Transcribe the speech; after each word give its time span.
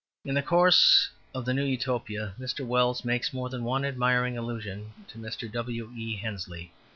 In 0.25 0.33
the 0.33 0.41
course 0.41 1.11
of 1.31 1.45
"The 1.45 1.53
New 1.53 1.63
Utopia" 1.63 2.33
Mr. 2.39 2.65
Wells 2.65 3.05
makes 3.05 3.33
more 3.33 3.49
than 3.49 3.63
one 3.63 3.85
admiring 3.85 4.35
allusion 4.35 4.93
to 5.09 5.19
Mr. 5.19 5.47
W. 5.51 5.93
E. 5.95 6.15
Henley. 6.15 6.71